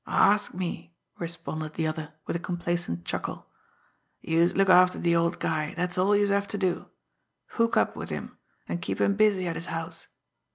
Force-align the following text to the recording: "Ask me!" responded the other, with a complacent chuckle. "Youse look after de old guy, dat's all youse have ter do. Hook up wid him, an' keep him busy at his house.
"Ask 0.07 0.55
me!" 0.55 0.95
responded 1.19 1.75
the 1.75 1.85
other, 1.85 2.13
with 2.25 2.35
a 2.35 2.39
complacent 2.39 3.05
chuckle. 3.05 3.45
"Youse 4.19 4.55
look 4.55 4.67
after 4.67 4.97
de 4.99 5.15
old 5.15 5.37
guy, 5.39 5.75
dat's 5.75 5.95
all 5.95 6.15
youse 6.15 6.31
have 6.31 6.47
ter 6.47 6.57
do. 6.57 6.87
Hook 7.49 7.77
up 7.77 7.95
wid 7.95 8.09
him, 8.09 8.39
an' 8.67 8.79
keep 8.79 8.99
him 8.99 9.13
busy 9.15 9.45
at 9.47 9.55
his 9.55 9.67
house. 9.67 10.07